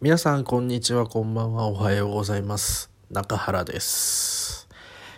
[0.00, 2.88] 皆さん、こんにちは、こんばんは、おはようございます。
[3.10, 4.68] 中原です。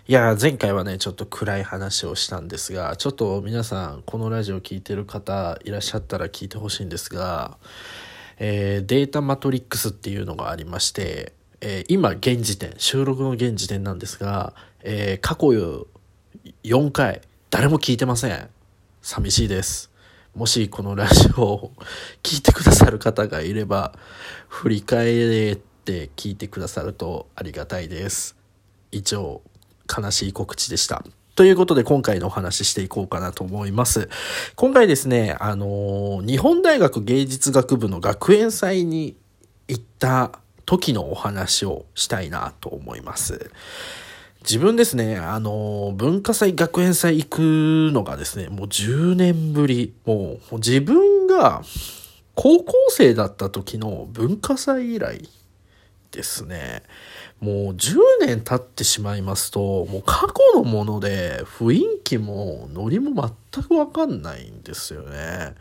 [0.09, 7.59] いや、前回はね、ちょっと暗い話をしたんですが、ちょっと皆さん、このラジオ聞いてる方いらっしゃったら聞いてほしいんですが、
[8.39, 15.49] えーデータマトリックスっていうのがありまして、えー今、現時点、収録の現時点なんですが、えー過去
[16.65, 17.21] 4回、
[17.51, 18.49] 誰も聞いてません。
[19.03, 19.90] 寂しいです。
[20.35, 21.73] もしこのラジオを
[22.23, 23.93] 聞いてくださる方がいれば、
[24.49, 28.37] 振り返って聞いてくださるとありがたいです。
[28.93, 29.43] 以上、
[29.89, 31.05] 悲しい告知でした。
[31.35, 34.09] ということで今回のお話ししていこうかなと思います。
[34.55, 39.17] 今回ですね、あのー日本大学芸術学部の学園祭に
[39.67, 40.33] 行った
[40.65, 43.51] 時のお話をしたいなと思います。
[44.43, 47.39] 自分ですね、あの、文化祭、学園祭行く
[47.93, 49.95] のがですね、もう10年ぶり。
[50.07, 51.63] もう、自分が
[52.35, 55.29] 高校生だった時の文化祭以来
[56.11, 56.83] ですね。
[57.41, 65.55] もう10年経ってしまいますと、もう過去のもので雰囲気もノリも全くわかんないんですよね。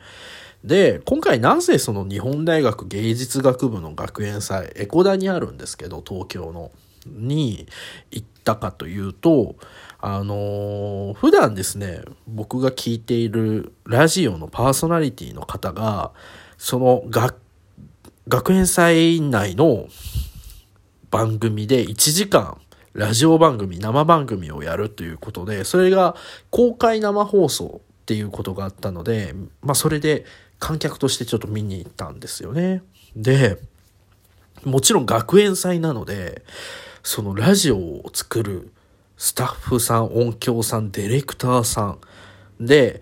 [0.64, 6.72] で、今回なぜその日本大学芸術学部の学園祭、エコダにあるんですけど、東京の、
[7.06, 7.68] に
[8.12, 9.56] 行ったかというと、
[10.00, 16.12] あのー普段ですね、僕が聞いているラジオのパーソナリティの方が、
[16.58, 17.36] その学、
[18.28, 19.88] 学園祭内の
[21.12, 22.60] 番組で1時間
[22.94, 26.16] ラジオ番組生番組をやるということでそれが
[26.50, 30.26] 公開生放送っていうことがあったのでまあそれで
[30.60, 32.84] 観客としてちょっと見に行ったんですよね。
[33.16, 33.58] で
[34.66, 36.44] もちろん学園祭なので
[37.10, 38.72] そのラジオを作る
[39.18, 42.00] スタッフさん音響さんディレクターさん
[42.60, 43.02] で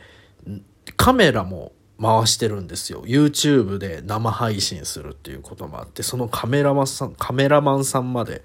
[0.95, 3.03] カメラも回してるんですよ。
[3.05, 8.43] YouTube で生配信するっていうこともあって、そのカメラマンさん、カメラマンさんまで、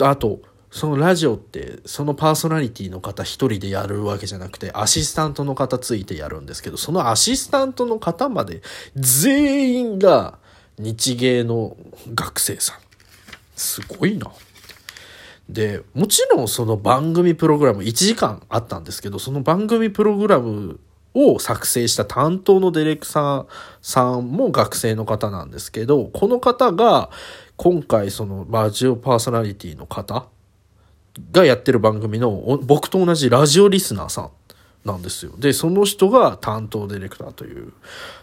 [0.00, 8.62] あと、そのラジオって、そのパーソナリティの方一人でやるわけじゃなくて、アシスタントの方ついてやるんですけど、そのアシスタントの方まで、
[8.96, 10.38] 全員が
[10.78, 11.76] 日芸の
[12.14, 12.76] 学生さん。
[13.56, 14.32] すごいな。
[15.52, 20.78] で、もちろんその番組プログラム1時間あったんですけど、その番組プログラム
[21.12, 23.46] を作成した担当のディレクター
[23.82, 27.10] さんも学生の方なんですけど、この方が
[27.56, 30.26] 今回そのラジオパーソナリティの方
[31.32, 34.30] がやってる番組の僕と同じラジオリスナーさん
[34.84, 35.32] なんですよ。
[35.36, 37.72] で、その人が担当ディレクターという、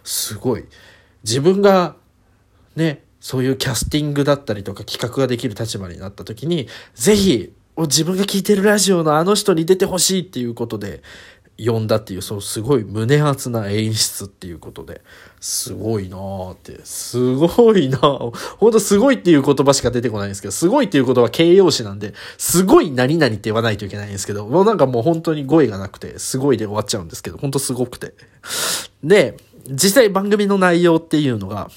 [0.03, 0.65] すごい、
[1.23, 1.95] 自分が
[2.75, 11.03] ね、そういうキャスティングだったりとか企画ができる立場になった時に、ぜひ、自分が聞いてるラジオのあの人に出てほしいっていうことで、
[11.57, 15.01] 呼んだっていう、そう、すごい胸熱な演出っていうことで、
[15.41, 28.13] すごいなーって、すごいなーほんとすごいっていう言葉しか出てこないんですけど、すごいっていう言葉は形容詞なんで、すごい何々って言わないといけないんですけど、もうなんかもう本当に語彙がなくて、すごいで終わっちゃうんですけど、本当すごくて。
[29.03, 29.35] で、
[29.69, 31.69] 実際番組の内容っていうのが、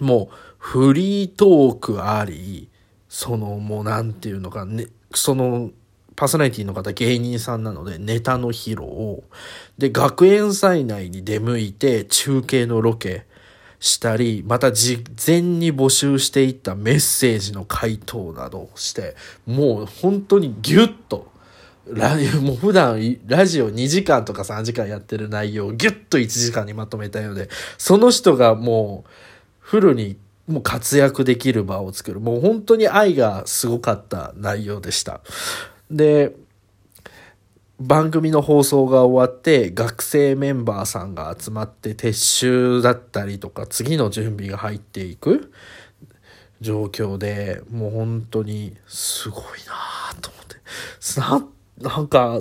[0.00, 2.68] もうフリートークあり、
[3.08, 5.70] そのもうなんていうのかね、その
[6.16, 9.22] パーソナリティの方芸人さんなのでネタの披露を。
[9.78, 13.26] で学園祭内に出向いて中継のロケ
[13.78, 19.14] したりまた事前に募集していったメッセージの回答などして
[19.46, 21.30] もう本当にギュッと
[21.86, 27.48] ラもう普段ラジオ2時間とか3時間やってる内容をギュッと1時間にまとめたようで
[27.78, 29.10] その人がもう
[29.60, 30.16] フルに
[30.46, 32.20] もう活躍できる場を作る。
[32.20, 35.20] もう本当に愛がすごかった内容でした。
[35.90, 36.34] で、
[37.78, 45.52] 番組の放送が終わって学生メンバーさんが集まって撤収だったりとか次の準備が入っていく
[46.62, 52.40] 状況でもう本当にすごいなと思ってななんか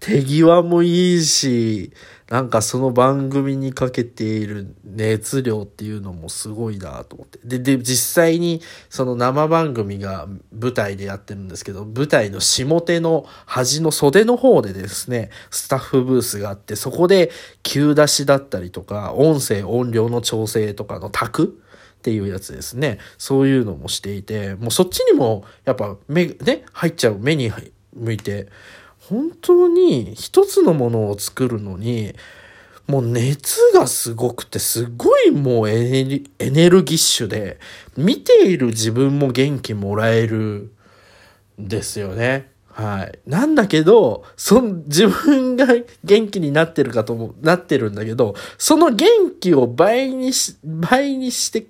[0.00, 1.92] 手際もいいし
[2.30, 7.40] なんかその番組にかけている熱量っていうのもすごいなと思って。
[7.42, 17.32] で、で、実際にその生番組が舞台でやってるんですけど、舞台の下手の端の袖の方でですね、スタッフブースがあって、そこで
[17.64, 21.58] 急出しだったりとか、音声音量の調整とかの卓
[21.98, 22.98] っていうやつですね。
[23.18, 27.50] そういうのもしていて、もうそっちにもやっぱ目、ね、入っちゃう目に
[27.92, 28.46] 向いて、
[29.10, 32.14] 本当に一つのものを作るのに、
[32.86, 37.58] もう熱がすごくて、すごいもうエネルギッシュで、
[37.96, 40.70] 見ている自分も元気もらえる
[41.60, 42.50] んですよね。
[42.68, 43.18] はい。
[43.26, 45.66] なんだけど、その自分が
[46.04, 49.08] 元気になってるかとも、なってるんだけど、その元
[49.40, 51.66] 気を倍にし、倍にして、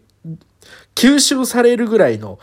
[0.94, 2.38] 吸収されるぐらいの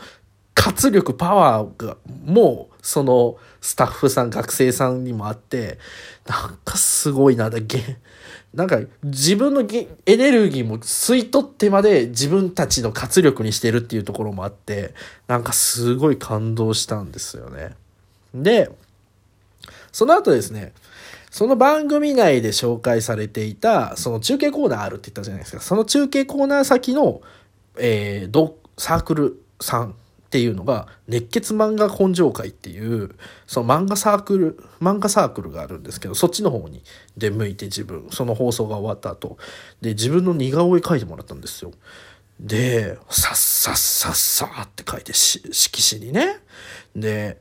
[0.58, 5.78] 活力、パワーが、もう、その、スタッフさん、学生さんにもあって、
[6.26, 7.98] なんかすごいな、だけ、
[8.52, 14.94] なんか自分のエネルギーも吸い取ってまで自分たちの活力にしてるっていうところもあって、
[15.28, 17.76] なんかすごい感動したんですよね。
[18.34, 18.68] で、
[19.92, 20.72] その後ですね、
[21.30, 25.62] その番組内で紹介されていた、その中継コーナーあるって言ったじゃないですか。
[25.62, 27.20] その中継コーナー先の、
[27.78, 29.94] えー、サークルさん
[30.28, 33.14] っていうのが、熱血漫画根性会っていう、
[33.46, 36.82] その漫画サークル、漫画サークルがあるんですけど、そっちの方に
[37.16, 39.38] 出向いて自分、その放送が終わった後、
[39.80, 41.72] で、自分の似顔絵描いてもらったんですよ。
[42.38, 46.40] で、さっさっさっさって書いて、色紙にね。
[46.94, 47.40] で、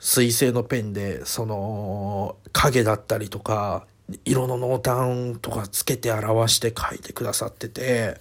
[0.00, 3.86] 水性のペンで、その、影だったりとか、
[4.24, 8.18] 色の濃淡とかつけて表して書いてくださってて、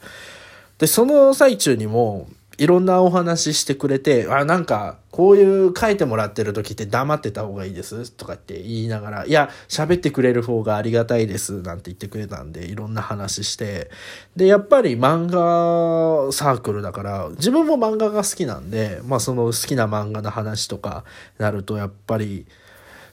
[0.80, 8.12] で、その最中にも、いろんなお話ししてくれて、あ、なんか、こういう書いてもらってる時って黙ってた方がいいです？
[8.12, 13.90] とかって言いながら、いや、喋ってくれる方がありがたいですなんて言ってくれたんで、いろんな話して、
[14.36, 21.06] で、やっぱり漫画サークルだから、自分も漫画が好きなんで、まあその好きな漫画の話とか
[21.38, 22.46] なると、やっぱり、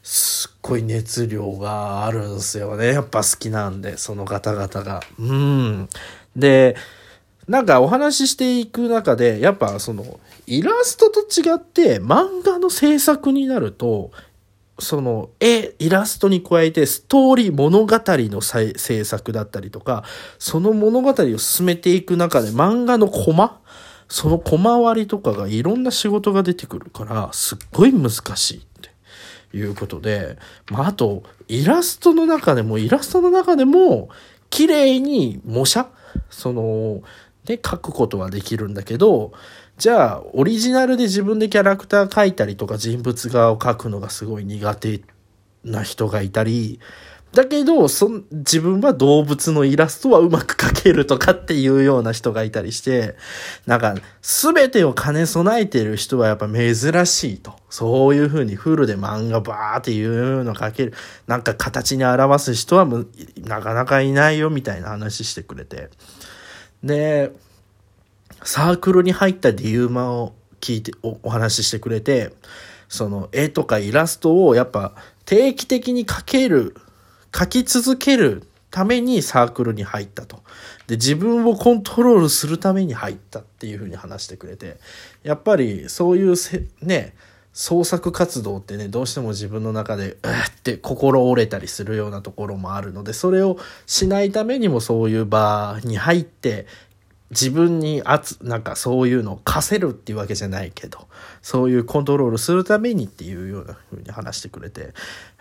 [0.02, 2.88] すっごい熱量があるんですよね。
[2.88, 5.00] やっぱ好きなんで、その方々が。
[5.20, 5.88] うん。
[6.34, 6.74] で、
[7.48, 14.10] なんかお話ししていく中で、やっぱその、イラストと違って漫画の制作になると、
[14.78, 20.04] その絵、イラストに加えてストーリー、物語の制作だったりとか、
[20.38, 23.60] その物語を進めていく中で漫画のコマ
[24.08, 28.92] その小回りとかがいろんな仕事が出てくるから、すっごい難しいって。
[29.54, 30.38] いうことで、
[30.70, 34.08] まあ、あと、イラストの中でも、イラストの中でも、
[34.50, 35.88] 綺麗に模写
[36.30, 37.02] その、
[37.44, 39.32] で書くことはできるんだけど、
[39.78, 45.00] じゃあ、オリジナルで自分でキャラクター描いたりとか人物画を描くのがすごい苦手
[45.64, 46.78] な人がいたり、
[47.32, 53.16] だけど、そ自分は動物のイラストはうまく描けるとかっていうような人がいたりして、
[53.66, 56.74] なんか、すべてを兼ね備えてる人はやっぱ珍
[57.06, 57.54] しいと。
[57.70, 60.94] そういう風にフルで漫画バーっていうの描ける。
[61.26, 62.86] なんか形に表す人は
[63.38, 65.88] なかなかいないよみたいな話してくれて。
[66.82, 67.32] で、
[68.42, 72.32] サークルに入った理由まを聞いてお、お話ししてくれて、
[72.88, 74.94] その絵とかイラストをやっぱ
[75.24, 76.76] 定期的に描ける、
[77.30, 80.42] 描き続けるためにサークルに入ったと。
[80.86, 84.78] で、自分をコントロールするために入ったっていうふうに話してくれて、
[85.22, 86.34] やっぱりそういう、
[86.80, 87.14] ね、
[87.52, 96.66] 創作活動ってね、どうしても自分の中で、うって心折れたりするようなところもあるので、それをしないためにもそういう場に入って、
[97.30, 101.08] 自分に圧、なんかそういうのを課せるっていうわけじゃないけど、
[101.40, 104.92] そういうコントロールするためにっていうような風に話してくれて、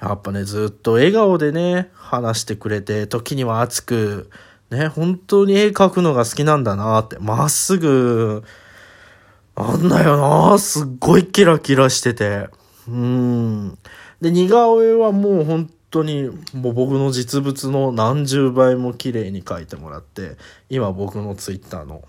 [0.02, 4.30] やっぱね、ずっと笑顔でね、話してくれて、時には熱く、
[4.70, 8.44] ね、本当に絵描くのが好きなんだなって、まっすぐ、
[9.68, 12.50] なんだよなすっごいキラキラしてて。
[12.88, 13.78] うん。
[14.20, 20.38] で、似顔絵はもう本当にもう僕の実物の何十倍も綺麗に描いてもらって、
[20.70, 22.04] 今僕のツイッターの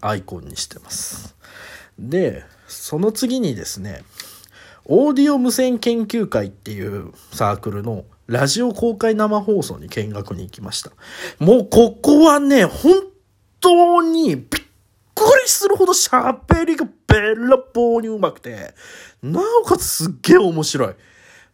[0.00, 1.34] アイコンにしてます。
[1.98, 4.04] で、その次にですね、
[4.84, 10.90] オーディオ無線研究会っていうサークルのラジオ公開生放送に見学に行きました。
[11.38, 12.92] もうここはね、本
[13.60, 14.46] 当にびっ
[15.16, 18.74] くりするほど喋りがべらぼうにうまくて、
[19.22, 20.94] なおかつすっげえ面白い。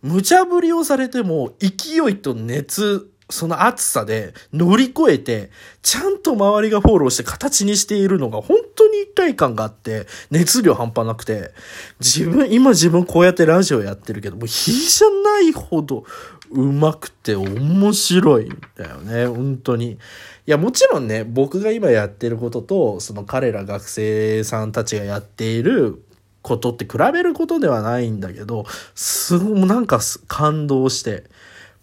[0.03, 5.51] 無茶ぶりをされても勢いと熱、その熱さで乗り越えて、
[5.81, 11.53] ちゃんと周りがフォローして形にしているのが本当に一体感があって、熱量半端なくて、
[12.01, 16.05] 自分、今自分こうやってラジオやってるけど、もう比じゃないほど
[16.53, 19.93] 上手くて面白いんだよね、本当に。
[19.93, 19.99] い
[20.47, 26.03] や、もちろんね、僕が今やってることと、その彼ら学生さんたちがやっている
[26.43, 31.25] ことって比べることではないんだけど、すごい、なんか感動して、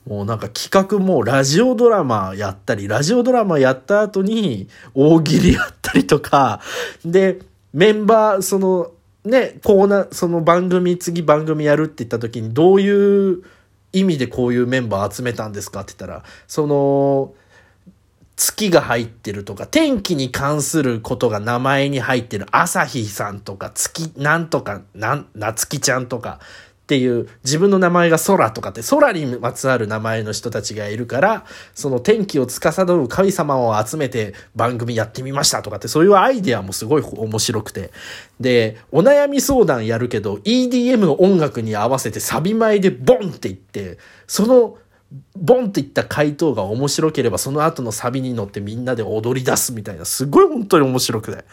[0.05, 6.61] もうなんか企画もラジオドラマやったり、ラジオドラマやった後に大喜利やったりとか、
[7.05, 7.39] で、
[7.73, 8.91] メンバー、その、
[9.23, 13.43] ね、コーナー、その番組、次番組やるって言った時にどういう
[13.93, 17.33] 意味でこういうメンバー集めたんですかって言ったら、その、
[18.35, 26.39] 月が入ってるとか、天気に関することが名前に入ってる朝日さんとか、月なんとか、なん、なつきちゃんとか、
[26.89, 37.91] っていう自分の名前が空とかって空にまつわる名前の人たちがいるからその天気を司る神様を集めて番組やってみましたとかってそういうアイデアもすごい面白くて。
[38.39, 44.77] でお悩み相談やるけど EDM の音楽に合わせてサビ前でボンっていってその
[45.35, 51.43] ボンっていった回答が面白ければその後のサビに乗ってみんなで踊り出すみたいなすごい本当に面白くて。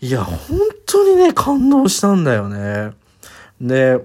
[0.00, 2.92] いや本当にね感動したんだよね。
[3.60, 4.04] で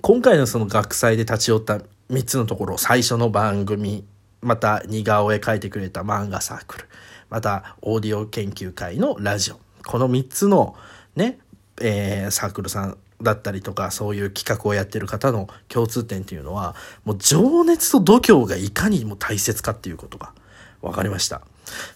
[0.00, 4.04] 今回のその学祭で立ち寄った3つのところ最初の番組
[4.40, 6.84] また似顔絵描いてくれた漫画サークル
[7.30, 10.76] またオーディオ研究会のラジオこの3つの
[11.16, 11.38] ね、
[11.80, 20.32] えー、サークルさんだったりとかそういう企画をやってる方の共通点っていうのはもう情熱と度胸がいかにも大切かっていうことが
[20.80, 21.42] 分かりました。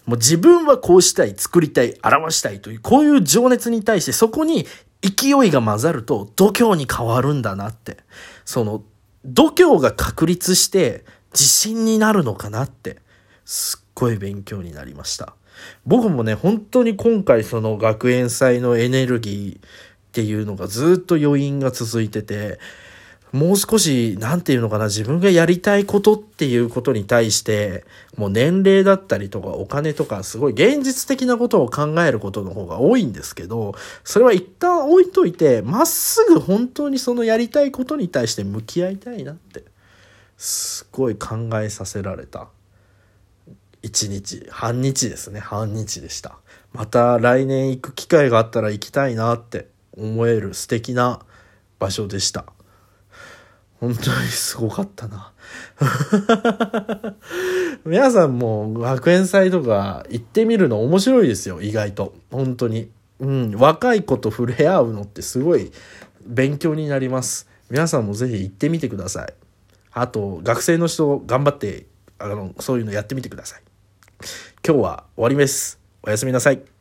[0.05, 4.67] もう自分はこうしたい、作りたい、表したいという、こういう情熱に対してそこに
[5.03, 7.97] 勢いが混ざると度胸に変わるんだなって。
[8.45, 8.83] その、
[9.25, 13.01] 度胸が確立して自信になるのかなって、
[13.45, 15.35] すっごい勉強になりました。
[15.85, 19.69] 僕もね、本当に今回その学園祭のエネルギーっ
[20.13, 22.59] ていうのがずっと余韻が続いてて、
[23.33, 27.83] もう少し、なんていうのかな、自分がやりたいことっていうことに対して、
[28.15, 33.73] もう年齢だったりとかお金とか、すごい現実的なことを考えることの方が多いんですけど、
[34.03, 39.63] それは一旦置いといて、まっすぐ本当にそのやりたいことに対して向き合いたいなって、
[40.37, 42.49] すごい考えさせられた。
[43.81, 46.37] 一日、半日ですね、半日でした。
[46.71, 51.19] また来年行く機会があったら行きたいなって思える素敵な
[51.79, 52.45] 場所でした。
[53.83, 55.33] 本当にすごかったな。
[57.83, 62.15] 皆さんも学園祭とか行ってみるの面白いですよ、意外と。
[62.31, 62.89] 本当に。
[63.19, 65.73] うん、若い子と触れ合うのってすごい
[66.25, 67.49] 勉強になります。
[67.69, 69.33] 皆さんもぜひ行ってみてください。
[69.91, 71.85] あと、学生の人頑張って、
[72.19, 73.61] あの、そういうのやってみてください。
[74.65, 75.77] 今日は終わりです。
[76.03, 76.72] おやすみなさい。